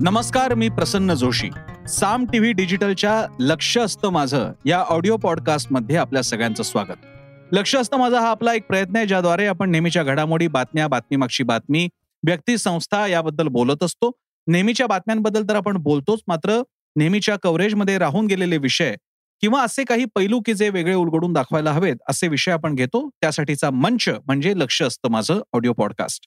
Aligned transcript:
नमस्कार 0.00 0.54
मी 0.54 0.68
प्रसन्न 0.68 1.14
जोशी. 1.14 1.48
साम 1.88 2.24
टीव्ही 2.24 2.52
डिजिटलच्या 2.52 3.26
लक्ष 3.40 3.78
असतं 3.78 4.08
माझं 4.08 4.52
या 4.66 4.78
ऑडिओ 4.78 5.16
पॉडकास्टमध्ये 5.16 5.96
आपल्या 5.96 6.22
सगळ्यांचं 6.22 6.62
स्वागत. 6.62 7.06
लक्ष 7.52 7.76
असतं 7.76 7.96
माझा 7.96 8.20
हा 8.20 8.28
आपला 8.28 8.54
एक 8.54 8.66
प्रयत्न 8.66 8.96
आहे 8.96 9.06
ज्याद्वारे 9.06 9.46
आपण 9.46 9.70
नेहमीच्या 9.70 10.02
घडामोडी 10.02 10.48
बातम्या 10.48 10.88
बातमीमागची 10.88 11.44
बातमी 11.44 11.88
व्यक्ती 12.26 12.58
संस्था 12.58 13.06
याबद्दल 13.06 13.48
बोलत 13.48 13.82
असतो. 13.82 14.10
नेहमीच्या 14.46 14.86
बातम्यांबद्दल 14.86 15.42
तर 15.48 15.56
आपण 15.56 15.76
बोलतोच 15.76 16.20
मात्र 16.26 16.62
नेहमीच्या 16.96 17.36
कव्हरेजमध्ये 17.42 17.98
राहून 17.98 18.26
गेलेले 18.26 18.58
विषय 18.58 18.94
किंवा 19.40 19.62
असे 19.62 19.84
काही 19.84 20.04
पैलू 20.04 20.40
की 20.40 20.54
जे 20.54 20.68
वेगळे 20.68 20.94
उलगडून 20.94 21.32
दाखवायला 21.32 21.72
हवेत 21.72 21.96
असे 22.08 22.28
विषय 22.28 22.52
आपण 22.52 22.74
घेतो. 22.74 23.08
त्यासाठीचा 23.20 23.70
मंच 23.70 24.08
म्हणजे 24.08 24.52
लक्ष 24.56 24.82
असतं 24.82 25.08
माझं 25.08 25.40
ऑडिओ 25.52 25.72
पॉडकास्ट. 25.72 26.26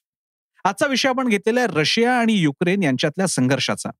आजचा 0.64 0.86
विषय 0.86 1.08
आपण 1.08 1.28
घेतलेला 1.28 1.60
आहे 1.60 1.68
रशिया 1.72 2.18
आणि 2.18 2.32
युक्रेन 2.32 2.82
यांच्यातल्या 2.82 3.26
संघर्षाचा. 3.26 3.90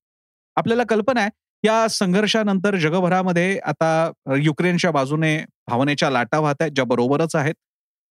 आपल्याला 0.56 0.82
कल्पना 0.88 1.20
आहे 1.20 1.30
या 1.64 1.86
संघर्षानंतर 1.88 2.76
जगभरामध्ये 2.76 3.58
आता 3.58 4.10
युक्रेनच्या 4.38 4.90
बाजूने 4.90 5.36
भावनेच्या 5.68 6.10
लाटा 6.10 6.38
वाहत 6.38 6.54
आहेत 6.60 6.72
ज्या 6.72 6.84
बरोबरच 6.84 7.36
आहेत. 7.36 7.54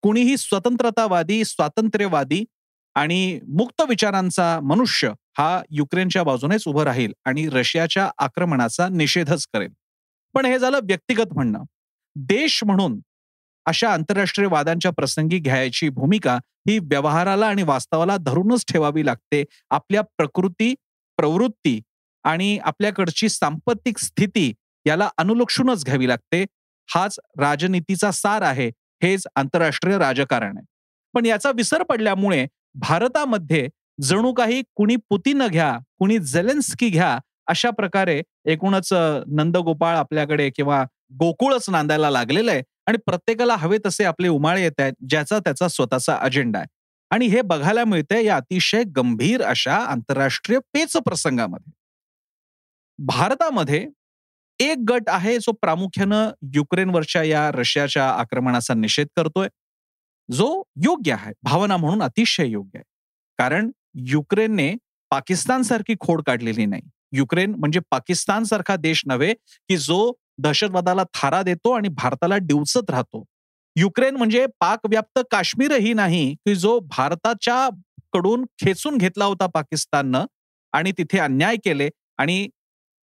कुणीही 0.01 0.37
स्वतंत्रतावादी 0.37 1.43
स्वातंत्र्यवादी 1.45 2.43
आणि 2.95 3.39
मुक्त 3.47 3.81
विचारांचा 3.89 4.59
मनुष्य 4.63 5.11
हा 5.37 5.61
युक्रेनच्या 5.69 6.23
बाजूनेच 6.23 6.63
उभं 6.67 6.83
राहील 6.83 7.13
आणि 7.25 7.47
रशियाच्या 7.49 8.09
आक्रमणाचा 8.17 8.87
निषेधच 8.89 9.47
करेल. 9.53 9.69
पण 10.33 10.45
हे 10.45 10.59
झालं 10.59 10.79
व्यक्तिगत 10.83 11.33
म्हणणं. 11.33 11.63
देश 12.15 12.63
म्हणून 12.63 12.99
अशा 13.65 13.89
आंतरराष्ट्रीय 13.89 14.47
वादांच्या 14.47 14.91
प्रसंगी 14.91 15.39
घ्यायची 15.39 15.89
भूमिका 15.89 16.35
ही 16.67 16.77
व्यवहाराला 16.79 17.47
आणि 17.47 17.63
वास्तवाला 17.63 18.17
धरूनच 18.17 18.63
ठेवावी 18.71 19.05
लागते. 19.05 19.43
आपल्या 19.71 20.01
प्रकृती 20.17 20.73
प्रवृत्ती 21.17 21.79
आणि 22.25 22.57
आपल्याकडची 22.63 23.29
सांपत्तिक 23.29 23.97
स्थिती 23.97 24.51
याला 24.85 25.09
अनुलक्षूनच 25.17 25.85
घ्यावी 25.85 26.07
लागते. 26.07 26.43
हाच 26.89 27.19
राजनीतीचा 27.39 28.11
सार 28.11 28.41
आहे 28.41 28.67
हेच 29.03 29.27
आंतरराष्ट्रीय 29.35 29.97
राजकारण 29.97 30.57
आहे. 30.57 30.65
पण 31.13 31.25
याचा 31.25 31.51
विसर 31.55 31.83
पडल्यामुळे 31.83 32.45
भारतामध्ये 32.79 33.67
जणू 34.01 34.33
काही 34.33 34.61
कुणी 34.75 34.95
पुतीन 35.09 35.45
घ्या 35.47 35.77
कुणी 35.99 36.17
जेलेन्स्की 36.19 36.89
घ्या 36.89 37.17
अशा 37.47 37.69
प्रकारे 37.69 38.21
एकूणच 38.45 38.89
नंदगोपाळ 39.27 39.95
आपल्याकडे 39.95 40.49
किंवा 40.49 40.83
गोकुळच 41.19 41.69
नांदायला 41.69 42.09
लागलेलं 42.09 42.51
आहे. 42.51 42.61
आणि 42.89 42.97
प्रत्येकाला 42.97 43.55
हवे 43.55 43.77
तसे 43.85 44.03
आपले 44.03 44.27
उमाळे 44.27 44.61
येत 44.63 44.79
आहेत 44.79 44.93
ज्याचा 45.09 45.39
त्याचा 45.39 45.67
स्वतःचा 45.67 46.15
अजेंडा 46.15 46.59
आहे. 46.59 46.67
आणि 47.09 47.25
हे 47.25 47.41
बघायला 47.41 47.85
मिळतंय 47.85 48.25
या 48.25 48.35
अतिशय 48.35 48.83
गंभीर 48.83 49.41
अशा 49.41 49.75
आंतरराष्ट्रीय 49.75 50.59
पेच 50.73 50.97
प्रसंगामध्ये. 50.97 51.71
भारतामध्ये 52.99 53.87
एक 54.59 54.77
गट 54.87 55.01
आहे 55.07 55.37
जो 55.37 55.51
प्रामुख्यानं 55.51 56.29
युक्रेनवरच्या 56.55 57.23
या 57.23 57.51
रशियाच्या 57.51 58.09
आक्रमणाचा 58.09 58.73
निषेध 58.73 59.07
करतोय. 59.15 59.47
जो 60.31 60.63
योग्य 60.85 61.13
आहे 61.13 61.33
भावना 61.43 61.77
म्हणून 61.77 62.03
अतिशय 62.03 62.47
योग्य 62.47 62.79
आहे. 62.79 62.83
कारण 63.37 63.71
युक्रेनने 63.95 64.75
पाकिस्तान 65.09 65.61
सारखी 65.61 65.95
खोड 65.99 66.21
काढलेली 66.23 66.65
नाही. 66.65 66.81
युक्रेन 67.11 67.55
म्हणजे 67.55 67.79
पाकिस्तान 67.91 68.43
सारखा 68.43 68.75
देश 68.75 69.03
नव्हे 69.05 69.33
की 69.33 69.77
जो 69.77 70.11
दहशतवादाला 70.41 71.03
थारा 71.13 71.41
देतो 71.41 71.71
आणि 71.71 71.87
भारताला 71.87 72.37
डिवचत 72.37 72.89
राहतो. 72.89 73.23
युक्रेन 73.75 74.15
म्हणजे 74.15 74.45
पाक 74.59 74.85
व्याप्त 74.89 75.19
काश्मीरही 75.31 75.93
नाही 75.93 76.33
की 76.35 76.55
जो 76.55 76.79
भारताच्या 76.79 77.69
कडून 78.13 78.45
खेचून 78.61 78.97
घेतला 78.97 79.25
होता 79.25 79.45
पाकिस्ताननं 79.45 80.25
आणि 80.73 80.91
तिथे 80.91 81.19
अन्याय 81.19 81.55
केले 81.55 81.89
आणि 82.17 82.47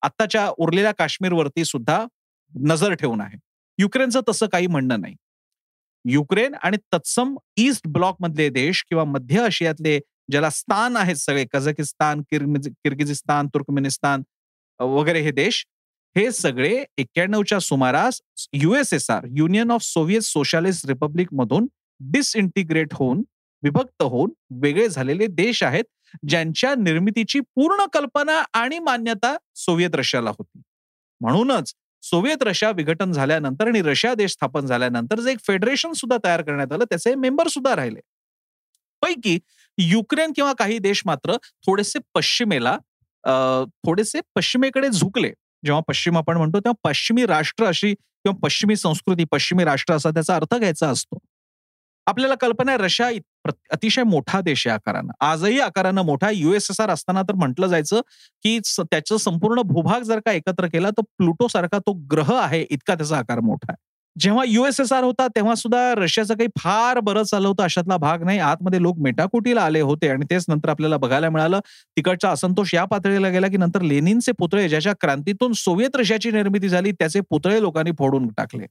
आत्ताच्या 0.01 0.49
उरलेल्या 0.57 0.91
काश्मीरवरती 0.91 1.65
सुद्धा 1.65 2.05
नजर 2.53 2.93
ठेवून 2.93 3.21
आहे. 3.21 3.37
युक्रेनचं 3.77 4.21
तसं 4.29 4.47
काही 4.47 4.67
म्हणणं 4.67 5.01
नाही. 5.01 5.15
युक्रेन 6.05 6.55
आणि 6.63 6.77
तत्सम 6.93 7.35
ईस्ट 7.57 7.87
ब्लॉक 7.87 8.17
मधले 8.19 8.49
देश 8.49 8.83
किंवा 8.89 9.03
मध्य 9.03 9.41
आशियातले 9.41 9.99
ज्याला 10.31 10.49
स्थान 10.49 10.97
आहेत 10.97 11.15
सगळे 11.15 11.45
कझाकिस्तान 11.53 12.21
किर्गिजिस्तान 12.31 13.47
तुर्कमेनिस्तान 13.47 14.23
वगैरे 14.79 15.21
हे 15.21 15.31
देश 15.31 15.65
हे 16.15 16.31
सगळे 16.31 16.83
एक्क्याण्णवच्या 16.97 17.59
सुमारास 17.59 18.21
USSR 18.53 19.25
Union 19.37 19.71
of 19.71 19.81
Soviet 19.83 20.21
Socialist 20.21 20.85
Republic 20.85 21.33
मधून 21.33 21.67
डिसइंटिग्रेट 22.01 22.93
होऊन 22.93 23.23
विभक्त 23.63 24.03
होऊन 24.03 24.31
वेगळे 24.61 24.87
झालेले 24.89 25.27
देश 25.27 25.63
आहेत 25.63 25.83
ज्यांच्या 26.29 26.73
निर्मितीची 26.75 27.39
पूर्ण 27.55 27.85
कल्पना 27.93 28.41
आणि 28.53 28.79
मान्यता 28.79 29.35
सोव्हिएत 29.55 29.95
रशियाला 29.95 30.29
होती. 30.29 30.61
म्हणूनच 31.21 31.73
सोव्हिएत 32.03 32.43
रशिया 32.43 32.71
विघटन 32.71 33.11
झाल्यानंतर 33.11 33.67
आणि 33.67 33.81
रशिया 33.81 34.13
देश 34.13 34.31
स्थापन 34.31 34.65
झाल्यानंतर 34.65 35.19
जे 35.19 35.31
एक 35.31 35.39
फेडरेशन 35.47 35.91
सुद्धा 35.93 36.17
तयार 36.23 36.41
करण्यात 36.41 36.73
आलं 36.73 36.83
त्याचे 36.83 37.15
मेंबर 37.15 37.47
सुद्धा 37.47 37.75
राहिले. 37.75 37.99
पैकी 39.01 39.37
युक्रेन 39.77 40.31
किंवा 40.35 40.53
काही 40.53 40.77
देश 40.79 41.01
मात्र 41.05 41.35
थोडेसे 41.65 41.99
पश्चिमेला 42.15 42.77
थोडेसे 43.85 44.19
पश्चिमेकडे 44.35 44.89
झुकले. 44.89 45.31
जेव्हा 45.65 45.81
पश्चिम 45.87 46.17
आपण 46.17 46.37
म्हणतो 46.37 46.59
तेव्हा 46.59 46.89
पश्चिमी 46.89 47.25
राष्ट्र 47.25 47.65
अशी 47.65 47.93
किंवा 47.93 48.37
पश्चिमी 48.43 48.75
संस्कृती 48.75 49.23
पश्चिमी 49.31 49.63
राष्ट्र 49.63 49.93
असा 49.93 50.09
त्याचा 50.09 50.35
अर्थ 50.35 50.55
घ्यायचा 50.55 50.89
असतो. 50.89 51.17
आपल्याला 52.07 52.35
कल्पना 52.35 52.71
आहे 52.71 52.83
रशिया 52.83 53.07
अतिशय 53.71 54.03
मोठा 54.03 54.39
देश 54.41 54.65
आहे 54.67 54.73
आकारानं. 54.75 55.11
आजही 55.19 55.59
आकारानं 55.59 56.01
मोठा 56.01 56.29
युएसएसआर 56.29 56.89
असताना 56.89 57.21
तर 57.21 57.35
म्हटलं 57.35 57.67
जायचं 57.67 58.01
की 58.43 58.59
त्याचं 58.79 59.17
संपूर्ण 59.17 59.61
भूभाग 59.65 60.01
जर 60.03 60.19
का 60.25 60.31
एकत्र 60.31 60.67
केला 60.67 60.89
तर 60.89 61.01
प्लुटो 61.17 61.47
सारखा 61.47 61.79
तो 61.79 61.93
ग्रह 62.11 62.33
आहे 62.39 62.61
इतका 62.69 62.95
त्याचा 62.95 63.17
आकार 63.17 63.39
मोठा 63.39 63.71
आहे. 63.71 63.77
जेव्हा 64.19 64.43
युएसएसआर 64.47 65.03
होता 65.03 65.27
तेव्हा 65.27 65.55
सुद्धा 65.55 65.93
रशियाचं 65.97 66.33
काही 66.33 66.47
फार 66.59 66.99
बरं 66.99 67.23
चाललं 67.23 67.47
होतं. 67.47 67.63
अशातला 67.63 67.97
भाग 67.97 68.23
नाही. 68.23 68.39
आतमध्ये 68.39 68.81
लोक 68.81 68.97
मेटाकुटीला 68.99 69.61
आले 69.61 69.81
होते 69.81 70.07
आणि 70.07 70.25
तेच 70.31 70.45
नंतर 70.49 70.69
आपल्याला 70.69 70.97
बघायला 70.97 71.29
मिळालं. 71.29 71.59
तिकडचा 71.97 72.29
असंतोष 72.29 72.73
या 72.73 72.85
पातळीला 72.85 73.29
गेला 73.29 73.47
की 73.47 73.57
नंतर 73.57 73.81
लेनिनचे 73.81 74.31
पुतळे 74.31 74.69
ज्याच्या 74.69 74.93
क्रांतीतून 75.01 75.53
सोव्हिएत 75.53 75.95
रशियाची 75.95 76.31
निर्मिती 76.31 76.69
झाली 76.69 76.91
त्याचे 76.91 77.21
पुतळे 77.29 77.61
लोकांनी 77.61 77.91
फोडून 77.99 78.27
टाकले. 78.27 78.65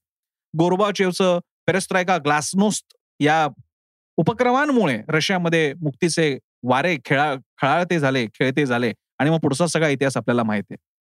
गोरबाचेवचं 0.59 1.39
पेरेस्ट्रायका 1.67 2.17
ग्लासनोस्त 2.19 2.97
या 3.21 3.47
उपक्रमांमुळे 4.17 5.01
रशियामध्ये 5.09 5.73
मुक्तीचे 5.83 6.39
वारे 6.63 6.97
खेळा 7.05 7.35
खेळाळते 7.35 7.99
झाले 7.99 8.27
खेळते 8.27 8.67
झाले. 8.67 8.93
आणि 9.19 9.31
मग 9.31 9.39
पुढचा 9.39 9.67
सगळा 9.67 9.89
इतिहास 9.89 10.17
आपल्याला 10.17 10.43
माहिती 10.43 10.75
आहे. 10.75 10.94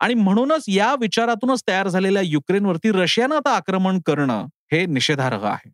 आणि 0.00 0.14
म्हणूनच 0.14 0.64
या 0.68 0.94
विचारातूनच 1.00 1.62
तयार 1.68 1.88
झालेल्या 1.88 2.22
युक्रेनवरती 2.22 2.90
रशियानं 2.92 3.36
आता 3.36 3.54
आक्रमण 3.56 3.98
करणं 4.06 4.46
हे 4.72 4.84
निषेधार्ह 4.86 5.46
आहे. 5.46 5.70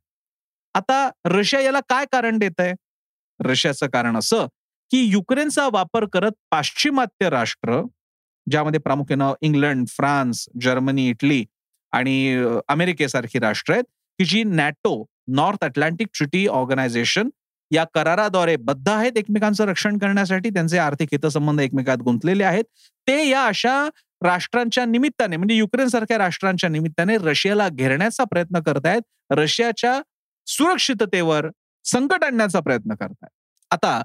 आता 0.75 1.09
रशिया 1.27 1.61
याला 1.61 1.81
काय 1.89 2.05
कारण 2.13 2.39
देत 2.39 2.61
आहे 2.61 2.73
रशियाचं 3.41 3.87
कारण 3.87 4.17
असं 4.17 4.47
की 4.91 5.01
युक्रेनचा 5.05 5.69
वापर 5.73 6.05
करत 6.13 6.33
पाश्चिमात्य 6.51 7.29
राष्ट्र 7.31 7.81
ज्यामध्ये 8.47 8.81
प्रामुख्यानं 8.81 9.33
इंग्लंड 9.41 9.87
फ्रान्स 9.89 10.47
जर्मनी 10.63 11.09
इटली 11.09 11.45
आणि 11.93 12.45
अमेरिकेसारखी 12.69 13.39
राष्ट्र 13.39 13.73
आहेत 13.73 13.85
की 14.19 14.25
जी 14.25 14.43
NATO 14.45 15.05
North 15.29 15.65
Atlantic 15.65 16.09
Treaty 16.15 16.47
Organization 16.47 17.29
या 17.71 17.85
कराराद्वारे 17.95 18.57
बद्ध 18.57 18.89
आहेत 18.89 19.17
एकमेकांचं 19.17 19.65
रक्षण 19.65 19.99
करण्यासाठी 19.99 20.51
त्यांचे 20.51 20.79
आर्थिक 20.79 21.09
हितसंबंध 21.13 21.61
एकमेकात 21.61 21.99
गुंतलेले 21.99 22.45
आहेत 22.45 22.65
ते 23.07 23.29
या 23.29 23.45
अशा 23.45 23.89
राष्ट्रांच्या 24.23 24.85
निमित्ताने 24.85 25.37
म्हणजे 25.37 25.55
युक्रेन 25.55 25.89
सारख्या 25.89 26.19
राष्ट्रांच्या 26.19 26.71
निमित्ताने 26.71 27.17
रशियाला 27.19 27.69
घेरण्याचा 27.69 28.25
प्रयत्न 28.25 28.61
करतायत. 28.61 29.03
रशियाच्या 29.31 30.01
सुरक्षिततेवर 30.47 31.49
संकट 31.85 32.25
आणण्याचा 32.25 32.61
प्रयत्न 32.61 32.95
करतायत. 32.95 33.31
आता 33.71 34.01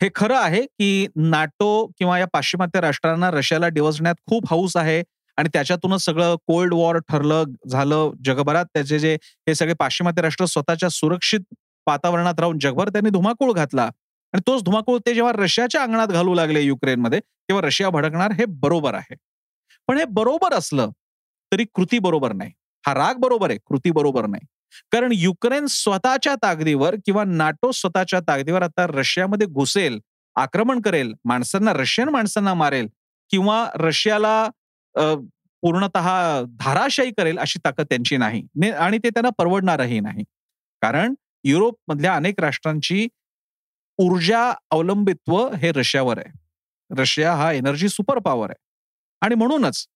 हे 0.00 0.08
खरं 0.14 0.36
आहे 0.36 0.60
की 0.62 1.06
नाटो 1.16 1.86
किंवा 1.98 2.18
या 2.18 2.26
पाश्चिमात्य 2.32 2.80
राष्ट्रांना 2.80 3.30
रशियाला 3.30 3.68
डिवचण्यात 3.68 4.14
खूप 4.26 4.46
हौस 4.50 4.76
आहे 4.76 5.02
आणि 5.38 5.48
त्याच्यातूनच 5.52 6.04
सगळं 6.04 6.34
कोल्ड 6.46 6.74
वॉर 6.74 6.98
ठरलं 7.08 7.44
झालं 7.70 8.10
जगभरात. 8.24 8.64
त्याचे 8.74 8.98
जे 8.98 9.14
हे 9.48 9.54
सगळे 9.54 9.74
पाश्चिमात्य 9.78 10.22
राष्ट्र 10.22 10.44
स्वतःच्या 10.44 10.88
सुरक्षित 10.88 11.40
वातावरणात 11.86 12.40
राहून 12.40 12.58
जगभर 12.58 12.88
त्यांनी 12.88 13.10
धुमाकूळ 13.10 13.52
घातला. 13.52 13.84
आणि 14.34 14.40
तोच 14.46 14.62
धुमाकूळ 14.64 14.98
ते 15.06 15.14
जेव्हा 15.14 15.32
रशियाच्या 15.36 15.82
अंगणात 15.82 16.08
घालू 16.08 16.34
लागले 16.34 16.60
युक्रेनमध्ये 16.60 17.20
तेव्हा 17.20 17.66
रशिया 17.66 17.90
भडकणार 17.90 18.32
हे 18.32 18.44
बरोबर 18.48 18.94
आहे. 18.94 19.14
पण 19.88 19.98
हे 19.98 20.04
बरोबर 20.10 20.52
असलं 20.54 20.90
तरी 21.52 21.64
कृती 21.74 21.98
बरोबर 21.98 22.32
नाही. 22.32 22.50
हा 22.84 22.94
राग 22.94 23.16
बरोबर 23.20 23.50
आहे 23.50 23.58
कृती 23.66 23.90
बरोबर 23.90 24.26
नाही. 24.26 24.46
कारण 24.92 25.12
युक्रेन 25.14 25.66
स्वतःच्या 25.70 26.34
ताकदीवर 26.42 26.94
किंवा 27.06 27.24
नाटो 27.26 27.70
स्वतःच्या 27.72 28.20
ताकदीवर 28.28 28.62
आता 28.62 28.86
रशियामध्ये 28.86 29.46
घुसेल 29.46 29.98
आक्रमण 30.36 30.80
करेल 30.80 31.12
माणसांना 31.24 31.72
रशियन 31.72 32.08
माणसांना 32.08 32.54
मारेल 32.54 32.86
किंवा 33.30 33.64
रशियाला 33.74 34.48
पूर्णत 35.62 35.96
धाराशाही 36.60 37.10
करेल 37.18 37.38
अशी 37.38 37.58
ताकद 37.64 37.86
त्यांची 37.90 38.16
नाही. 38.16 38.42
आणि 38.70 38.98
ते 38.98 39.08
त्यांना 39.10 39.30
परवडणारही 39.38 40.00
नाही. 40.00 40.24
कारण 40.82 41.14
युरोपमधल्या 41.44 42.14
अनेक 42.16 42.40
राष्ट्रांची 42.40 43.06
ऊर्जा 43.98 44.50
अवलंबित्व 44.70 45.36
हे 45.62 45.72
रशियावर 45.72 46.18
आहे. 46.18 46.32
रशिया 46.90 47.34
हा 47.36 47.52
एनर्जी 47.52 47.88
सुपर 47.88 48.18
पॉवर 48.18 48.50
आहे. 48.50 48.58
आणि 49.22 49.34
म्हणूनच 49.34 49.86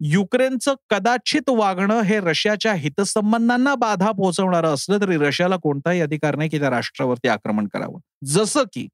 युक्रेनचं 0.00 0.74
कदाचित 0.90 1.50
वागणं 1.50 2.00
हे 2.00 2.18
रशियाच्या 2.20 2.72
हितसंबंधांना 2.74 3.74
बाधा 3.74 4.10
पोहोचवणारं 4.12 4.74
असलं 4.74 5.00
तरी 5.00 5.16
रशियाला 5.18 5.56
कोणताही 5.56 6.00
अधिकार 6.00 6.36
नाही 6.36 6.50
की 6.50 6.58
त्या 6.58 6.70
राष्ट्रावरती 6.70 7.28
आक्रमण 7.28 7.66
करावं. 7.66 7.98
जसं 8.24 8.62
की 8.72 8.86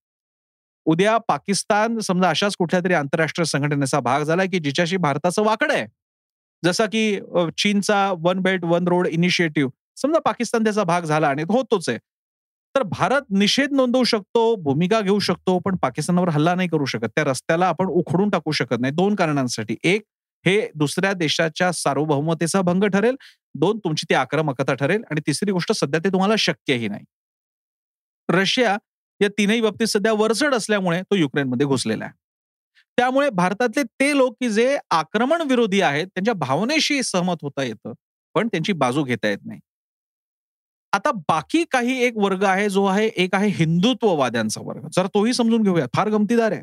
उद्या 0.86 1.16
पाकिस्तान 1.18 1.98
समजा 1.98 2.28
अशाच 2.28 2.56
कुठल्या 2.56 2.80
तरी 2.84 2.94
आंतरराष्ट्रीय 2.94 3.44
संघटनेचा 3.44 4.00
भाग 4.00 4.22
झालाय 4.22 4.46
की 4.46 4.58
जिच्याशी 4.58 4.96
भारताचं 4.96 5.42
वाकड 5.42 5.72
आहे. 5.72 5.86
जसा 6.62 6.86
की 6.86 7.20
चीनचा 7.58 8.12
one 8.18 8.40
belt 8.40 8.64
one 8.64 8.88
road 8.88 9.06
initiative 9.06 9.70
समजा 9.96 10.18
पाकिस्तान 10.18 10.64
त्याचा 10.64 10.84
भाग 10.84 11.02
झाला 11.02 11.28
आणि 11.28 11.42
होतोच 11.42 11.88
आहे. 11.88 11.98
तर 12.74 12.82
भारत 12.82 13.24
निषेध 13.32 13.72
नोंदवू 13.72 14.04
शकतो 14.04 14.42
भूमिका 14.62 15.00
घेऊ 15.00 15.18
शकतो 15.20 15.58
पण 15.58 15.76
पाकिस्तानावर 15.82 16.28
हल्ला 16.28 16.54
नाही 16.54 16.68
करू 16.68 16.84
शकत. 16.84 17.08
त्या 17.16 17.24
रस्त्याला 17.24 17.66
आपण 17.68 17.86
उखडून 17.90 18.30
टाकू 18.30 18.52
शकत 18.52 18.80
नाही. 18.80 18.92
दोन 18.94 19.14
कारणांसाठी. 19.14 19.76
एक 19.84 20.02
हे 20.44 20.60
दुसऱ्या 20.74 21.12
देशाच्या 21.12 21.72
सार्वभौमतेचा 21.72 22.60
भंग 22.62 22.84
ठरेल. 22.84 23.16
दोन 23.54 23.78
तुमची 23.78 24.06
ती 24.10 24.14
आक्रमकता 24.14 24.74
ठरेल. 24.74 25.02
आणि 25.10 25.20
तिसरी 25.26 25.52
गोष्ट 25.52 25.72
सध्या 25.72 26.00
ते 26.04 26.08
तुम्हाला 26.08 26.34
शक्यही 26.38 26.88
नाही. 26.88 27.04
रशिया 28.28 28.76
या 29.20 29.28
तीनही 29.28 29.60
बाबतीत 29.60 29.86
सध्या 29.86 30.12
वरचढ 30.12 30.54
असल्यामुळे 30.54 31.00
तो 31.02 31.16
युक्रेनमध्ये 31.16 31.66
घुसलेला 31.66 32.04
आहे. 32.04 32.12
त्यामुळे 32.98 33.28
भारतातले 33.30 33.82
ते 34.00 34.16
लोक 34.16 34.34
की 34.40 34.48
जे 34.50 34.76
आक्रमण 34.90 35.42
विरोधी 35.42 35.80
आहेत 35.80 36.06
त्यांच्या 36.06 36.34
भावनेशी 36.34 37.02
सहमत 37.02 37.36
होता 37.42 37.62
येतं. 37.62 37.92
पण 38.34 38.48
त्यांची 38.48 38.72
बाजू 38.72 39.02
घेता 39.04 39.28
येत 39.28 39.38
नाही. 39.46 39.60
आता 40.92 41.10
बाकी 41.28 41.64
काही 41.70 41.98
एक 42.04 42.16
वर्ग 42.16 42.44
आहे 42.44 42.68
जो 42.68 42.84
आहे 42.84 43.06
एक 43.16 43.34
आहे 43.34 43.48
हिंदुत्ववाद्यांचा 43.54 44.60
वर्ग. 44.64 44.86
जर 44.96 45.06
तोही 45.06 45.32
समजून 45.32 45.62
घेऊया 45.62 45.86
फार 45.96 46.08
गमतीदार 46.10 46.52
आहे. 46.52 46.62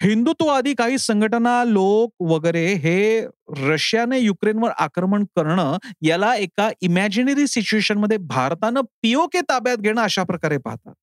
हिंदुत्ववादी 0.00 0.72
काही 0.74 0.98
संघटना 0.98 1.62
लोक 1.64 2.22
वगैरे 2.22 2.64
हे 2.74 3.26
रशियाने 3.68 4.18
युक्रेनवर 4.18 4.70
आक्रमण 4.78 5.24
करणं 5.36 5.76
याला 6.02 6.34
एका 6.36 6.68
इमॅजिनरी 6.80 7.46
सिच्युएशनमध्ये 7.46 8.16
भारतानं 8.28 8.80
पीओके 9.02 9.40
ताब्यात 9.40 9.76
घेणं 9.76 10.00
अशा 10.02 10.22
प्रकारे 10.22 10.58
पाहतात. 10.58 10.94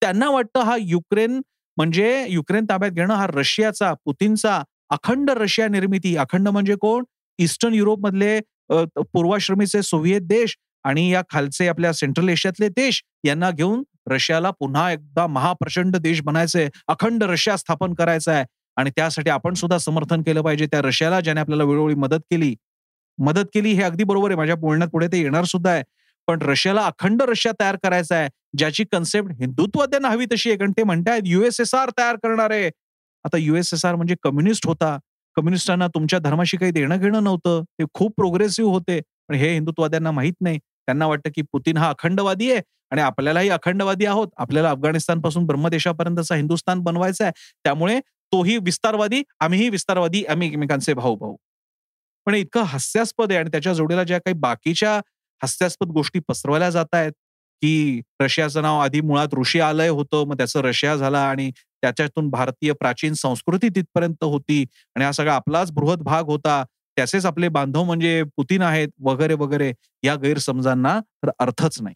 त्यांना 0.00 0.30
वाटतं 0.30 0.60
हा 0.60 0.76
युक्रेन 0.80 1.40
म्हणजे 1.76 2.26
युक्रेन 2.28 2.64
ताब्यात 2.70 2.92
घेणं 2.92 3.14
हा 3.14 3.26
रशियाचा 3.26 3.92
पुतीनचा 4.04 4.62
अखंड 4.90 5.30
रशिया 5.30 5.68
निर्मिती. 5.68 6.16
अखंड 6.16 6.48
म्हणजे 6.48 6.74
कोण? 6.80 7.04
ईस्टर्न 7.38 7.74
युरोपमधले 7.74 8.40
पूर्वाश्रमीचे 8.70 9.82
सोव्हिएत 9.82 10.20
देश. 10.20 10.56
आणि 10.84 11.08
या 11.10 11.22
खालचे 11.30 11.68
आपल्या 11.68 11.92
सेंट्रल 11.92 12.28
एशियातले 12.28 12.68
देश 12.68 13.02
यांना 13.24 13.50
घेऊन 13.50 13.82
रशियाला 14.10 14.50
पुन्हा 14.50 14.90
एकदा 14.92 15.26
महाप्रचंड 15.26 15.96
देश 15.96 16.22
बनायचंय 16.22 16.68
अखंड 16.88 17.22
रशिया 17.24 17.56
स्थापन 17.56 17.94
करायचा 17.94 18.32
आहे 18.32 18.44
आणि 18.76 18.90
त्यासाठी 18.96 19.30
आपण 19.30 19.54
सुद्धा 19.54 19.78
समर्थन 19.78 20.22
केलं 20.22 20.42
पाहिजे. 20.42 20.66
त्या 20.66 20.80
रशियाला 20.82 21.20
ज्याने 21.20 21.40
आपल्याला 21.40 21.64
वेळोवेळी 21.64 21.94
मदत 21.94 22.20
केली 22.30 22.54
मदत 23.18 23.46
केली 23.54 23.72
हे 23.72 23.82
अगदी 23.82 24.04
बरोबर 24.04 24.30
आहे. 24.30 24.36
माझ्या 24.36 24.56
बोलण्यात 24.56 24.90
पुढे 24.90 25.06
ते 25.06 25.18
येणार 25.20 25.44
सुद्धा 25.44 25.70
आहे. 25.70 25.82
पण 26.28 26.42
रशियाला 26.42 26.82
अखंड 26.86 27.22
रशिया 27.22 27.52
तयार 27.60 27.76
करायचा 27.82 28.16
आहे 28.16 28.28
ज्याची 28.58 28.84
कन्सेप्ट 28.92 29.32
हिंदुत्वाद्यांना 29.40 30.08
हवी 30.08 30.26
तशी 30.32 30.50
आहे. 30.50 30.58
कारण 30.58 30.72
ते 30.72 30.82
म्हणतायत 30.82 31.22
युएसएसआर 31.26 31.90
तयार 31.98 32.16
करणार 32.16 32.50
आहे. 32.50 32.70
आता 33.24 33.38
युएसएसआर 33.38 33.94
म्हणजे 33.96 34.14
कम्युनिस्ट 34.22 34.66
होता. 34.66 34.96
कम्युनिस्टांना 35.36 35.86
तुमच्या 35.88 36.18
धर्माशी 36.18 36.56
काही 36.56 36.72
देणं 36.72 36.96
घेणं 36.96 37.24
नव्हतं. 37.24 37.62
ते 37.78 37.84
खूप 37.94 38.12
प्रोग्रेसिव्ह 38.16 38.70
होते. 38.70 39.00
पण 39.28 39.34
हे 39.34 39.52
हिंदुत्वाद्यांना 39.52 40.10
माहीत 40.10 40.32
नाही. 40.40 40.58
त्यांना 40.88 41.06
वाटतं 41.06 41.30
की 41.34 41.42
पुतीन 41.52 41.76
हा 41.76 41.88
अखंडवादी 41.90 42.50
आहे 42.52 42.60
आणि 42.92 43.00
आपल्यालाही 43.02 43.48
अखंडवादी 43.50 44.06
आहोत. 44.06 44.28
आपल्याला 44.36 44.70
अफगाणिस्तानपासून 44.70 45.46
ब्रह्मदेशापर्यंतचा 45.46 46.34
हिंदुस्थान 46.34 46.80
बनवायचा 46.80 47.24
आहे. 47.24 47.32
त्यामुळे 47.64 47.98
तोही 48.32 48.56
विस्तारवादी 48.58 49.22
आम्हीही 49.40 49.68
विस्तारवादी 49.68 50.24
आम्ही 50.24 50.48
एकमेकांचे 50.48 50.94
भाऊ 50.94 51.16
भाऊ 51.16 51.36
पण 52.26 52.34
इतकं 52.34 52.62
हास्यास्पद 52.62 53.30
आहे 53.30 53.38
आणि 53.40 53.50
त्याच्या 53.50 53.72
जोडीला 53.72 54.04
ज्या 54.04 54.18
काही 54.18 54.34
बाकीच्या 54.34 54.94
हास्यास्पद 55.42 55.88
गोष्टी 55.88 56.20
पसरवल्या 56.28 56.70
जात 56.70 56.94
आहेत 56.94 57.12
की 57.62 58.00
रशियाचं 58.22 58.62
नाव 58.62 58.78
आधी 58.80 59.00
मुळात 59.00 59.34
ऋषी 59.34 59.60
आलय 59.60 59.88
होतं 59.88 60.24
मग 60.28 60.36
त्याचं 60.36 60.60
रशिया 60.60 60.96
झाला 60.96 61.20
आणि 61.20 61.50
त्याच्यातून 61.82 62.28
भारतीय 62.30 62.72
प्राचीन 62.72 63.14
संस्कृती 63.14 63.68
तिथपर्यंत 63.68 64.24
होती 64.24 64.62
आणि 64.96 65.04
हा 65.04 65.12
सगळा 65.12 65.34
आपलाच 65.34 65.72
बृहत 65.72 65.98
भाग 65.98 66.24
होता. 66.24 66.62
त्याचेच 67.00 67.26
आपले 67.26 67.48
बांधव 67.48 67.84
म्हणजे 67.84 68.22
पुतीन 68.36 68.62
आहेत 68.62 68.88
वगैरे 69.00 69.34
वगैरे 69.34 69.72
या 70.02 70.14
गैरसमजांना 70.14 70.98
तर 71.00 71.30
अर्थच 71.38 71.80
नाही. 71.82 71.94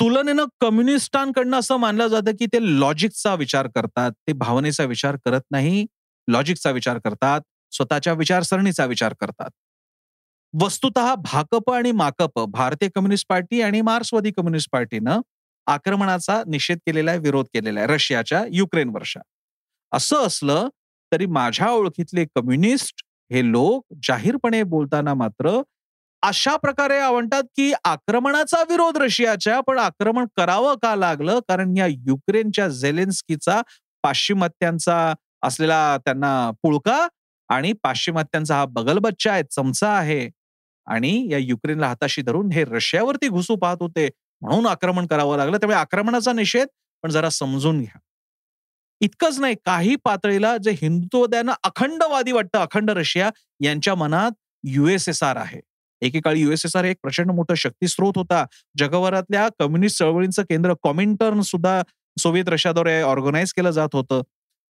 तुलनेनं 0.00 0.44
कम्युनिस्टांकडनं 0.60 1.58
असं 1.58 1.76
मानलं 1.76 2.06
जातं 2.06 2.36
की 2.38 2.46
ते 2.46 2.58
लॉजिकचा 2.80 3.34
विचार 3.34 3.66
करतात 3.66 4.12
ते 4.12 4.32
भावनेचा 4.32 4.84
विचार 4.84 5.16
करत 5.24 5.40
नाही 5.50 5.84
लॉजिकचा 6.28 6.70
विचार 6.70 6.98
करतात 6.98 7.40
स्वतःच्या 7.72 8.12
विचारसरणीचा 8.12 8.84
विचार 8.84 9.14
करतात. 9.20 9.50
वस्तुत 10.54 10.98
भाकप 11.24 11.70
आणि 11.70 11.92
माकप 11.92 12.40
भारतीय 12.48 12.88
कम्युनिस्ट 12.94 13.26
पार्टी 13.28 13.60
आणि 13.62 13.80
मार्क्सवादी 13.80 14.30
कम्युनिस्ट 14.30 14.68
पार्टीनं 14.72 15.20
आक्रमणाचा 15.66 16.42
निषेध 16.46 16.78
केलेला 16.78 17.10
आहे 17.10 17.20
विरोध 17.20 17.46
केलेला 17.54 17.80
आहे 17.80 17.88
रशियाच्या 17.88 18.44
युक्रेन 18.52 18.88
वर्षा 18.88 19.20
असं 19.92 20.26
असलं 20.26 20.68
तरी 21.12 21.26
माझ्या 21.26 21.70
ओळखीतले 21.70 22.24
कम्युनिस्ट 22.24 23.03
हे 23.30 23.42
लोक 23.52 23.84
जाहीरपणे 24.02 24.62
बोलताना 24.62 25.14
मात्र 25.14 25.60
अशा 26.22 26.56
प्रकारे 26.56 27.00
म्हणतात 27.10 27.42
की 27.56 27.72
आक्रमणाचा 27.84 28.62
विरोध 28.62 28.96
रशियाच्या 28.96 29.60
पण 29.60 29.78
आक्रमण 29.78 30.26
करावं 30.36 30.74
का 30.82 30.94
लागलं? 30.96 31.38
कारण 31.48 31.76
या 31.76 31.86
युक्रेनच्या 31.86 32.68
झेलेन्स्कीचा 32.68 33.60
पाश्चिमात्यांचा 34.04 35.12
असलेला 35.42 35.96
त्यांना 36.04 36.50
पुळका 36.62 37.06
आणि 37.50 37.72
पाश्चिमात्यांचा 37.82 38.56
हा 38.56 38.64
बगलबच्चा 38.64 39.32
आहे 39.32 39.42
चमचा 39.50 39.90
आहे. 39.90 40.28
आणि 40.86 41.28
या 41.32 41.38
युक्रेनला 41.38 41.88
हाताशी 41.88 42.22
धरून 42.22 42.52
हे 42.52 42.64
रशियावरती 42.64 43.28
घुसू 43.28 43.56
पाहत 43.56 43.76
होते. 43.80 44.08
म्हणून 44.42 44.66
आक्रमण 44.66 45.06
करावं 45.06 45.36
लागलं. 45.36 45.56
त्यामुळे 45.56 45.78
आक्रमणाचा 45.78 46.32
निषेध 46.32 46.66
पण 47.04 47.10
जरा 47.10 47.28
समजून 47.30 47.80
घ्या. 47.80 47.98
इतकंच 49.00 49.38
नाही 49.38 49.54
काही 49.64 49.96
पातळीला 49.96 50.56
जे 50.56 50.70
हिंदुत्वद्यांना 50.70 51.52
अखंडवादी 51.62 52.32
वाटतं 52.32 52.58
अखंड 52.58 52.90
रशिया 52.90 53.30
यांच्या 53.60 53.94
मनात 53.94 54.30
युएसएसआर 54.64 55.36
आहे. 55.36 55.60
एकेकाळी 56.02 56.40
युएसएसआर 56.40 56.84
एक 56.84 56.96
प्रचंड 57.02 57.30
मोठं 57.30 57.54
शक्तीस्रोत 57.54 58.12
होता. 58.16 58.44
जगभरातल्या 58.78 59.48
कम्युनिस्ट 59.58 59.98
चळवळींचं 59.98 60.42
केंद्र 60.42 60.74
कॉमिंटर्न 60.82 61.40
सुद्धा 61.40 61.82
सोव्हिएत 62.18 62.48
रशियाद्वारे 62.48 63.00
ऑर्गनाईज 63.02 63.52
केलं 63.52 63.70
जात 63.70 63.88
होतं. 63.92 64.22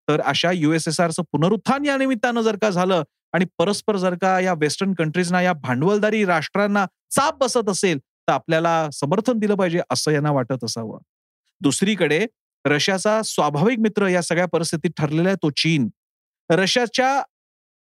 तर 0.08 0.20
अशा 0.20 0.50
युएसएसआरचं 0.50 1.22
पुनरुत्थान 1.32 1.84
या 1.84 1.96
निमित्तानं 1.96 2.40
जर 2.40 2.56
का 2.56 2.70
झालं 2.70 3.02
आणि 3.32 3.44
परस्पर 3.58 3.96
जर 3.96 4.14
का 4.14 4.40
या 4.40 4.52
वेस्टर्न 4.52 4.92
कंट्रीजना 4.94 5.42
या 5.42 5.52
भांडवलदारी 5.52 6.24
राष्ट्रांना 6.24 6.86
चाप 7.10 7.38
बसत 7.38 7.68
असेल 7.68 7.98
तर 7.98 8.32
आपल्याला 8.32 8.90
समर्थन 8.90 9.38
दिलं 9.38 9.54
पाहिजे 9.54 9.80
असं 9.90 10.10
यांना 10.10 10.30
वाटत 10.30 10.64
असावं. 10.64 10.98
दुसरीकडे 11.60 12.26
रशियाचा 12.66 13.22
स्वाभाविक 13.22 13.78
मित्र 13.78 14.06
या 14.08 14.22
सगळ्या 14.22 14.46
परिस्थितीत 14.46 14.90
ठरलेला 14.96 15.28
आहे 15.28 15.36
तो 15.36 15.50
चीन. 15.50 15.88
रशियाच्या 16.50 17.22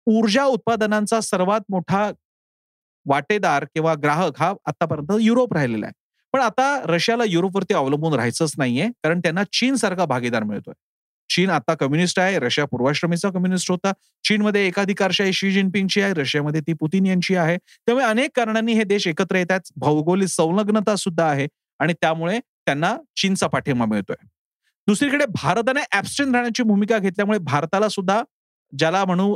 ऊर्जा 0.06 0.44
उत्पादनांचा 0.44 1.20
सर्वात 1.20 1.60
मोठा 1.70 2.10
वाटेदार 3.06 3.64
किंवा 3.64 3.94
ग्राहक 3.94 4.32
हा 4.38 4.54
आतापर्यंत 4.66 5.12
युरोप 5.20 5.52
राहिलेला 5.52 5.86
आहे. 5.86 5.92
पण 6.32 6.40
आता 6.40 6.82
रशियाला 6.84 7.24
युरोपवरती 7.24 7.74
अवलंबून 7.74 8.14
राहायचंच 8.14 8.52
नाहीये 8.58 8.88
कारण 9.02 9.20
त्यांना 9.20 9.42
चीन 9.52 9.74
सारखा 9.76 10.04
भागीदार 10.04 10.42
मिळतोय. 10.42 10.74
चीन 11.30 11.50
आता 11.50 11.74
कम्युनिस्ट 11.74 12.18
आहे 12.18 12.38
रशिया 12.38 12.66
पूर्वाश्रमीचा 12.66 13.30
कम्युनिस्ट 13.30 13.70
होता. 13.70 13.92
चीनमध्ये 14.24 14.66
एकाधिकारशाही 14.66 15.32
शी 15.32 15.50
जिनपिंगची 15.50 16.00
आहे 16.00 16.14
रशियामध्ये 16.14 16.60
ती 16.60 16.72
पुतीन 16.72 17.06
यांची 17.06 17.36
आहे. 17.36 17.56
त्यामुळे 17.56 18.04
अनेक 18.06 18.30
कारणांनी 18.34 18.72
हे 18.72 18.84
देश 18.84 19.08
एकत्र 19.08 19.36
येतात. 19.36 19.60
भौगोलिक 19.76 20.28
संलग्नता 20.28 20.96
सुद्धा 20.96 21.24
आहे 21.24 21.48
आणि 21.80 21.92
त्यामुळे 21.92 22.38
त्यांना 22.38 22.96
चीनचा 23.16 23.46
पाठिंबा 23.46 23.84
मिळतोय. 23.86 24.26
दुसरीकडे 24.86 25.24
भारताने 25.34 25.80
ऍबस्टेन 25.96 26.34
राहण्याची 26.34 26.62
भूमिका 26.62 26.98
घेतल्यामुळे 26.98 27.38
भारताला 27.42 27.88
सुद्धा 27.88 28.22
ज्याला 28.72 29.04
म्हणू 29.04 29.34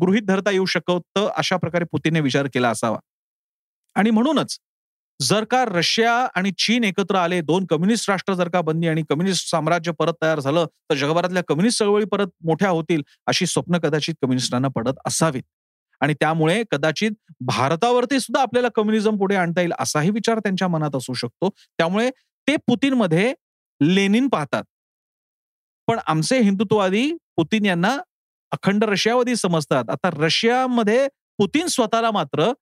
गृहित 0.00 0.22
धरता 0.22 0.50
येऊ 0.50 0.64
शकत 0.66 1.18
अशा 1.18 1.56
प्रकारे 1.56 1.84
पुतीने 1.92 2.20
विचार 2.20 2.46
केला 2.54 2.68
असावा. 2.70 2.98
आणि 3.96 4.10
म्हणूनच 4.10 4.58
जर 5.20 5.44
का 5.50 5.64
रशिया 5.64 6.12
आणि 6.36 6.50
चीन 6.58 6.84
एकत्र 6.84 7.16
आले 7.16 7.40
दोन 7.40 7.64
कम्युनिस्ट 7.70 8.10
राष्ट्र 8.10 8.34
जर 8.34 8.48
का 8.48 8.60
बनली 8.60 8.88
आणि 8.88 9.02
कम्युनिस्ट 9.08 9.50
साम्राज्य 9.50 9.92
परत 9.98 10.14
तयार 10.22 10.40
झालं 10.40 10.66
तर 10.90 10.94
जगभरातल्या 10.94 11.42
कम्युनिस्ट 11.48 11.78
चळवळी 11.78 12.04
परत 12.04 12.26
मोठ्या 12.44 12.68
होतील 12.70 13.02
अशी 13.26 13.46
स्वप्न 13.46 13.78
कदाचित 13.78 14.14
कम्युनिस्टांना 14.22 14.68
पडत 14.76 14.98
असावीत. 15.06 15.42
आणि 16.00 16.14
त्यामुळे 16.14 16.62
कदाचित 16.70 17.10
भारतावरती 17.46 18.20
सुद्धा 18.20 18.42
आपल्याला 18.42 18.68
कम्युनिझम 18.74 19.16
पुढे 19.18 19.36
आणता 19.36 19.60
येईल 19.60 19.72
असाही 19.78 20.10
विचार 20.10 20.38
त्यांच्या 20.38 20.68
मनात 20.68 20.96
असू 20.96 21.14
शकतो. 21.14 21.48
त्यामुळे 21.78 22.10
ते 22.48 22.56
पुतीनमध्ये 22.66 23.32
लेनिन 23.80 24.28
पाहतात. 24.28 24.62
पण 25.88 25.98
आमचे 26.06 26.38
हिंदुत्ववादी 26.40 27.10
पुतीन 27.36 27.66
यांना 27.66 27.96
अखंड 28.52 28.84
रशियावादी 28.84 29.36
समजतात. 29.36 29.90
आता 29.90 30.10
रशियामध्ये 30.12 31.06
पुतीन 31.38 31.66
स्वतःला 31.66 32.10
मात्र 32.10 32.52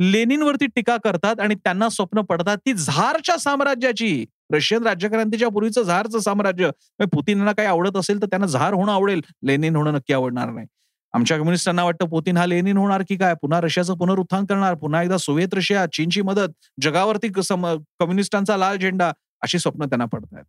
लेनिनवरती 0.00 0.66
टीका 0.66 0.96
करतात 1.04 1.40
आणि 1.40 1.54
त्यांना 1.54 1.88
स्वप्न 1.88 2.20
पडतात 2.20 2.56
ती 2.66 2.72
झारच्या 2.72 3.36
साम्राज्याची 3.38 4.24
रशियन 4.52 4.82
राज्यक्रांतीच्या 4.82 5.48
पूर्वीचं 5.48 5.82
झारचं 5.82 6.18
साम्राज्य. 6.18 6.70
पुतीनना 7.12 7.52
काही 7.52 7.68
आवडत 7.68 7.96
असेल 7.96 8.20
तर 8.22 8.26
त्यांना 8.26 8.46
झार 8.46 8.72
होणं 8.74 8.92
आवडेल. 8.92 9.20
लेनिन 9.46 9.76
होणं 9.76 9.94
नक्की 9.94 10.14
आवडणार 10.14 10.50
नाही. 10.50 10.66
आमच्या 11.14 11.36
कम्युनिस्टांना 11.38 11.84
वाटतं 11.84 12.08
पुतीन 12.08 12.36
हा 12.36 12.46
लेनिन 12.46 12.76
होणार 12.76 13.02
की 13.08 13.16
काय? 13.16 13.34
पुन्हा 13.42 13.60
रशियाचं 13.60 13.94
पुनरुत्थान 13.94 14.44
करणार. 14.44 14.74
पुन्हा 14.74 15.02
एकदा 15.02 15.16
सोव्हिएत 15.18 15.54
रशिया 15.54 15.86
चीनची 15.92 16.22
मदत 16.22 16.52
जगावरती 16.80 17.28
कम्युनिस्टांचा 17.28 18.56
लाल 18.56 18.78
झेंडा 18.78 19.12
अशी 19.42 19.58
स्वप्न 19.58 19.84
त्यांना 19.84 20.04
पडत 20.04 20.34
आहेत 20.34 20.44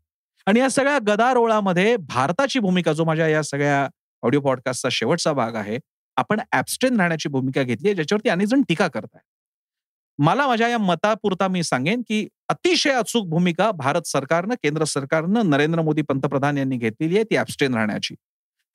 आणि 0.48 0.60
या 0.60 0.70
सगळ्या 0.70 0.98
गदारोळामध्ये 1.08 1.96
भारताची 1.98 2.60
भूमिका 2.60 2.94
जो 2.94 3.04
माझ्या 3.04 3.28
या 3.28 3.42
सगळ्या 3.44 3.88
ऑडिओ 4.24 4.40
पॉडकास्टचा 4.42 4.90
शेवटचा 4.92 5.34
भाग 5.34 5.56
आहे 5.56 5.78
आपण 6.18 6.40
ऍबस्टेन 6.52 6.98
राहण्याची 6.98 7.30
भूमिका 7.30 7.64
घेतली 7.64 7.88
आहे 7.88 7.96
ज्याच्यावरती 7.96 8.30
अनेक 8.30 8.48
जण 8.48 8.62
टीका 8.68 8.88
करताय 8.88 9.22
मला 10.20 10.48
माझ्या 10.48 10.68
या 10.68 10.78
मतापुरता 10.78 11.48
मी 11.48 11.64
सांगेन 11.64 12.02
की 12.02 12.28
अतिशय 12.50 12.92
अचूक 12.92 13.28
भूमिका 13.30 13.70
भारत 13.72 14.08
सरकारनं 14.08 14.56
केंद्र 14.64 14.84
सरकारनं 14.84 15.50
नरेंद्र 15.50 15.82
मोदी 15.82 16.02
पंतप्रधान 16.02 16.58
यांनी 16.58 16.78
घेतलेली 16.78 17.16
आहे 17.16 17.24
ती 17.24 17.38
ऍबस्टेन 17.38 17.74
राहण्याची. 17.74 18.16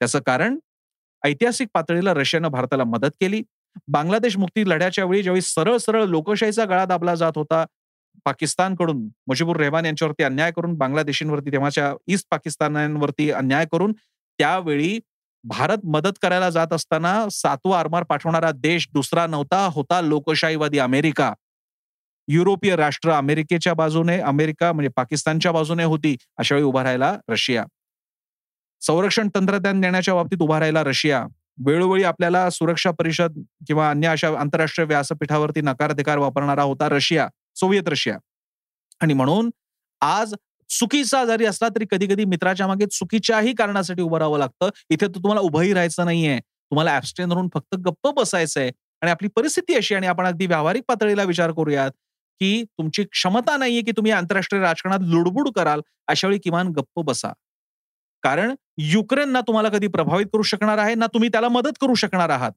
त्याचं 0.01 0.19
कारण 0.19 0.57
ऐतिहासिक 1.23 1.67
पातळीला 1.73 2.13
रशियानं 2.13 2.47
भारताला 2.47 2.83
मदत 2.83 3.11
केली. 3.21 3.41
बांगलादेश 3.87 4.37
मुक्ती 4.37 4.69
लढ्याच्या 4.69 5.05
वेळी 5.05 5.23
ज्यावेळी 5.23 5.41
सरळ 5.41 5.77
सरळ 5.77 6.03
लोकशाहीचा 6.05 6.65
गळा 6.65 6.85
दाबला 6.85 7.15
जात 7.15 7.31
होता 7.35 7.63
पाकिस्तानकडून 8.25 9.03
मुजीबुर 9.27 9.55
रेहमान 9.55 9.85
यांच्यावरती 9.85 10.23
अन्याय 10.23 10.51
करून 10.51 10.73
बांगलादेशींवरती 10.75 11.51
तेव्हाच्या 11.51 11.93
ईस्ट 12.07 12.27
पाकिस्तानांवरती 12.31 13.31
अन्याय 13.31 13.65
करून 13.71 13.91
त्यावेळी 14.39 14.99
भारत 15.43 15.77
मदत 15.83 16.19
करायला 16.21 16.49
जात 16.49 16.73
असताना 16.73 17.29
सातवा 17.31 17.79
आरमार 17.79 18.03
पाठवणारा 18.03 18.51
देश 18.51 18.87
दुसरा 18.93 19.27
नव्हता 19.27 19.65
होता 19.71 20.01
लोकशाहीवादी 20.01 20.79
अमेरिका. 20.79 21.33
युरोपीय 22.27 22.75
राष्ट्र 22.75 23.11
अमेरिकेच्या 23.11 23.73
बाजूने 23.73 24.19
अमेरिका 24.19 24.71
म्हणजे 24.71 24.89
पाकिस्तानच्या 24.95 25.51
बाजूने 25.51 25.83
होती 25.83 26.15
अशा 26.37 26.55
वेळी 26.55 26.65
उभा 26.65 26.83
राहिला 26.83 27.17
रशिया. 27.29 27.65
संरक्षण 28.81 29.29
तंत्रज्ञान 29.35 29.81
देण्याच्या 29.81 30.13
बाबतीत 30.13 30.41
उभा 30.41 30.59
राहिला 30.59 30.83
रशिया. 30.83 31.25
वेळोवेळी 31.65 32.03
आपल्याला 32.03 32.49
सुरक्षा 32.49 32.91
परिषद 32.91 33.43
किंवा 33.67 33.89
अन्य 33.89 34.07
अशा 34.07 34.27
आंतरराष्ट्रीय 34.39 34.85
व्यासपीठावरती 34.87 35.61
नकार 35.61 35.91
अधिकार 35.91 36.17
वापरणारा 36.17 36.63
होता 36.63 36.89
रशिया. 36.89 37.27
Soviet 37.59 37.87
Russia. 37.87 38.17
आणि 39.01 39.13
म्हणून 39.13 39.49
आज 40.01 40.33
चुकीचा 40.69 41.25
जरी 41.25 41.45
असला 41.45 41.67
तरी 41.69 41.85
कधी 41.91 42.07
कधी 42.07 42.25
मित्राच्या 42.25 42.67
मागे 42.67 42.85
चुकीच्याही 42.85 43.53
कारणासाठी 43.53 44.01
उभं 44.01 44.17
राहावं 44.17 44.37
लागतं. 44.37 44.69
इथे 44.89 45.01
तर 45.01 45.15
तुम्हाला 45.15 45.41
उभंही 45.41 45.73
राहायचं 45.73 46.05
नाहीये. 46.05 46.39
तुम्हाला 46.39 46.95
ऍबस्टेन 46.95 47.31
होऊन 47.31 47.47
फक्त 47.53 47.75
गप्प 47.75 48.07
बसायचंय. 48.07 48.71
आणि 49.01 49.11
आपली 49.11 49.27
परिस्थिती 49.27 49.73
अशी 49.73 49.95
आणि 49.95 50.07
आपण 50.07 50.25
अगदी 50.25 50.45
व्यावहारिक 50.45 50.83
पातळीला 50.87 51.23
विचार 51.23 51.51
करूयात 51.51 51.91
की 52.39 52.63
तुमची 52.63 53.03
क्षमता 53.03 53.57
नाहीये 53.57 53.81
की 53.81 53.91
तुम्ही 53.91 54.11
आंतरराष्ट्रीय 54.11 54.61
राजकारणात 54.61 54.99
लुडबुड 55.01 55.49
कराल 55.55 55.81
अशा 56.07 56.27
वेळी 56.27 56.39
किमान 56.39 56.67
गप्प 56.67 56.99
बसा. 56.99 57.33
कारण 58.23 58.55
युक्रेन 58.77 59.29
ना 59.29 59.41
तुम्हाला 59.41 59.69
कधी 59.69 59.87
प्रभावित 59.87 60.25
करू 60.25 60.41
शकणार 60.41 60.77
आहे 60.77 60.95
ना 60.95 61.07
तुम्ही 61.07 61.29
त्याला 61.29 61.49
मदत 61.49 61.77
करू 61.81 61.95
शकणार 61.95 62.29
आहात. 62.29 62.51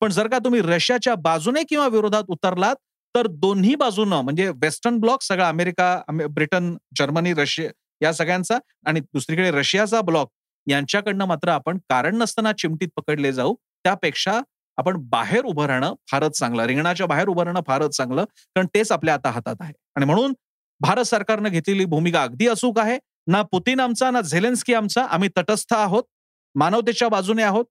पण 0.00 0.10
जर 0.10 0.28
का 0.28 0.38
तुम्ही 0.38 0.60
रशियाच्या 0.60 1.14
बाजूने 1.14 1.62
किंवा 1.62 1.88
विरोधात 1.88 2.24
उतरलात 2.28 2.76
तर 3.16 3.26
दोन्ही 3.26 3.74
बाजूनं 3.74 4.20
म्हणजे 4.20 4.48
वेस्टर्न 4.48 4.96
ब्लॉक 4.98 5.22
सगळा 5.22 5.48
अमेरिका 5.48 6.02
ब्रिटन 6.30 6.76
जर्मनी 6.98 7.32
रशिया 7.34 7.70
या 8.02 8.12
सगळ्यांचा 8.12 8.58
आणि 8.86 9.00
दुसरीकडे 9.00 9.50
रशियाचा 9.50 10.00
ब्लॉक 10.00 10.30
यांच्याकडनं 10.66 11.24
मात्र 11.24 11.48
आपण 11.48 11.78
कारण 11.88 12.16
नसताना 12.16 12.52
चिमटीत 12.52 12.88
पकडले 12.96 13.32
जाऊ. 13.32 13.54
त्यापेक्षा 13.84 14.40
आपण 14.76 14.96
बाहेर 15.10 15.44
उभं 15.44 15.66
राहणं 15.66 15.94
फारच 16.10 16.38
चांगलं 16.38 16.62
रिंगणाच्या 16.62 17.06
बाहेर 17.06 17.28
उभं 17.28 17.44
राहणं 17.44 17.60
फारच 17.66 17.96
चांगलं 17.96 18.24
कारण 18.24 18.66
तेच 18.74 18.92
आपल्या 18.92 19.14
आता 19.14 19.30
हातात 19.30 19.56
आहे. 19.60 19.72
आणि 19.96 20.06
म्हणून 20.06 20.34
भारत 20.80 21.04
सरकारनं 21.04 21.48
घेतलेली 21.48 21.84
भूमिका 21.84 22.22
अगदी 22.22 22.48
अचूक 22.48 22.78
आहे. 22.78 22.98
ना 23.26 23.42
पुतीन 23.42 23.80
आमचा 23.80 24.10
ना 24.10 24.20
झेलेन्स्की 24.20 24.74
आमचा 24.74 25.04
आम्ही 25.04 25.28
तटस्थ 25.38 25.74
आहोत 25.74 26.04
मानवतेच्या 26.54 27.08
बाजूने 27.08 27.42
आहोत. 27.42 27.64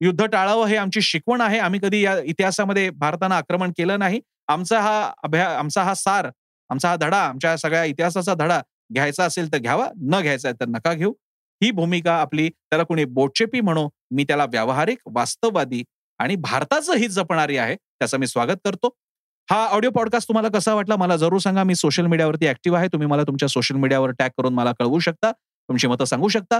युद्ध 0.00 0.24
टाळावं 0.24 0.66
हे 0.66 0.76
आमची 0.76 1.00
शिकवण 1.02 1.40
आहे. 1.40 1.58
आम्ही 1.58 1.80
कधी 1.82 2.04
या 2.04 2.18
इतिहासामध्ये 2.18 2.90
भारतानं 2.90 3.34
आक्रमण 3.34 3.70
केलं 3.70 3.98
नाही. 3.98 4.20
आमचा 4.50 4.80
हा 4.80 5.12
अभ्या 5.22 5.48
आमचा 5.58 5.82
हा 5.82 5.94
सार 5.94 6.30
आमचा 6.70 6.88
हा 6.88 6.96
धडा 6.96 7.18
आमच्या 7.18 7.56
सगळ्या 7.56 7.84
इतिहासाचा 7.84 8.34
धडा 8.34 8.60
घ्यायचा 8.94 9.24
असेल 9.24 9.52
तर 9.52 9.58
घ्यावा 9.58 9.88
न 10.02 10.20
घ्यायचा 10.20 10.50
तर 10.52 10.66
नका 10.68 10.92
घेऊ. 10.94 11.12
ही 11.60 11.70
भूमिका 11.70 12.14
आपली 12.20 12.48
त्याला 12.50 12.84
कोणी 12.84 13.04
बोटचेपी 13.04 13.60
म्हणू 13.60 13.88
मी 14.10 14.24
त्याला 14.24 14.44
व्यावहारिक 14.44 14.98
वास्तववादी 15.14 15.82
आणि 16.20 16.36
भारताचं 16.36 16.94
हित 16.94 17.08
जपणारी 17.08 17.56
आहे 17.56 17.76
त्याचं 17.76 18.18
मी 18.18 18.26
स्वागत 18.26 18.56
करतो. 18.64 18.88
हा 19.50 19.66
ऑडिओ 19.66 19.90
पॉडकास्ट 19.90 20.28
तुम्हाला 20.28 20.48
कसा 20.48 20.74
वाटला 20.74 20.96
मला 20.96 21.16
जरूर 21.16 21.38
सांगा. 21.38 21.62
मी 21.64 21.74
सोशल 21.74 22.06
मीडियावरती 22.06 22.48
ऍक्टिव्ह 22.48 22.78
आहे. 22.78 22.88
तुम्ही 22.88 23.08
मला 23.08 23.22
तुमच्या 23.22 23.48
सोशल 23.48 23.76
मीडियावर 23.76 24.10
टॅग 24.10 24.30
करून 24.38 24.54
मला 24.54 24.72
कळवू 24.78 24.98
शकता. 24.98 25.32
तुमची 25.32 25.86
मतं 25.86 26.04
सांगू 26.04 26.28
शकता. 26.28 26.58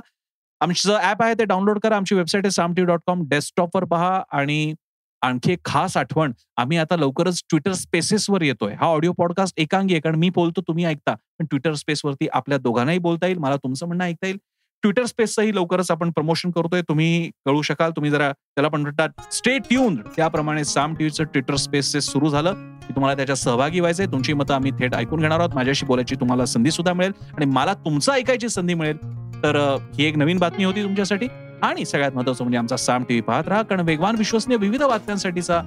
आमचं 0.61 0.99
ऍप 1.03 1.23
आहे 1.23 1.35
ते 1.35 1.45
डाउनलोड 1.45 1.79
करा. 1.83 1.97
आमची 1.97 2.15
वेबसाईट 2.15 2.45
आहे 2.45 2.51
सामटी 2.51 2.85
डॉट 2.85 3.01
कॉम 3.07 3.23
डेस्कटॉपवर 3.29 3.85
पहा 3.85 4.23
आणि 4.33 4.75
आणखी 5.23 5.53
एक 5.53 5.59
खास 5.65 5.97
आठवण. 5.97 6.33
आम्ही 6.57 6.77
आता 6.79 6.97
लवकरच 6.97 7.43
ट्विटर 7.51 7.73
स्पेसेसवर 7.73 8.43
येतोय. 8.43 8.75
हा 8.75 8.87
ऑडिओ 8.87 9.13
पॉडकास्ट 9.13 9.61
एकांगी 9.61 9.95
आहे 9.95 10.01
कारण 10.01 10.17
मी 10.17 10.31
बोलतो 10.31 10.61
तुम्ही 10.61 10.85
ऐकता. 10.85 11.15
पण 11.15 11.45
ट्विटर 11.45 11.75
स्पेसवरती 11.75 12.29
आपल्या 12.33 12.59
दोघांनाही 12.59 12.99
बोलता 12.99 13.27
येईल 13.27 13.39
मला 13.39 13.57
तुमचं 13.57 13.87
म्हणणं 13.87 14.05
ऐकता 14.05 14.27
येईल. 14.27 14.39
ट्विटर 14.83 15.05
स्पेसचंही 15.05 15.55
लवकरच 15.55 15.91
आपण 15.91 16.11
प्रमोशन 16.11 16.51
करतोय. 16.51 16.83
तुम्ही 16.83 17.31
कळू 17.47 17.63
शकाल 17.63 17.91
तुम्ही 17.91 18.11
जरा 18.11 18.33
त्याला 18.33 18.69
पण 18.69 18.81
म्हणतात 18.81 19.09
स्टे 19.33 19.59
ट्यून 19.59 19.97
त्याप्रमाणे 19.97 20.65
साम 20.65 20.95
टीव्हीचं 20.95 21.25
ट्विटर 21.25 21.57
स्पेस 21.57 21.97
सुरू 21.97 22.29
झालं 22.29 22.53
की 22.87 22.95
तुम्हाला 22.95 23.17
त्याच्यात 23.17 23.37
सहभागी 23.37 23.81
व्हायचंय. 23.81 24.07
तुमची 24.07 24.33
मतं 24.33 24.55
आम्ही 24.55 24.71
थेट 24.71 24.95
ऐकून 24.95 25.21
घेणार 25.21 25.41
आहोत. 25.41 25.55
माझ्याशी 25.55 25.87
बोलायची 25.87 26.15
तुम्हाला 26.15 26.47
संधी 26.47 26.71
सुद्धा 26.71 26.93
मिळेल. 26.93 27.13
आणि 27.37 27.47
मला 27.47 27.75
तुमचं 27.75 28.13
ऐकायची 28.13 28.49
संधी 28.49 28.75
मिळेल. 28.75 28.97
तर 29.43 29.77
ही 29.99 30.05
एक 30.05 30.17
नवीन 30.17 30.39
बातमी 30.39 30.65
होती 30.65 30.83
तुमच्यासाठी. 30.83 31.27
आणि 31.63 31.85
सगळ्यात 31.85 32.13
महत्वाचं 32.15 32.45
म्हणजे 32.45 32.59
आमचा 32.59 32.77
साम 32.77 33.03
टीव्ही 33.03 33.21
पाहत 33.21 33.49
राहा. 33.49 33.63
कारण 33.63 33.81
वेगवान 33.81 34.15
विश्वसनीय 34.19 34.57
विविध 34.57 34.83
बातम्यांसाठीचा 34.83 35.63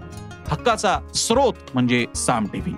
हक्काचा 0.47 0.99
स्रोत 1.15 1.53
म्हणजे 1.73 2.05
साम 2.15 2.45
टीव्ही. 2.45 2.73